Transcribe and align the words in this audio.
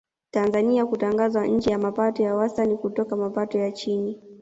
Tanzania 0.31 0.85
kutangazwa 0.85 1.47
nchi 1.47 1.69
ya 1.69 1.77
mapato 1.79 2.23
ya 2.23 2.35
wastani 2.35 2.77
kutoka 2.77 3.15
mapato 3.15 3.57
ya 3.57 3.71
chini 3.71 4.21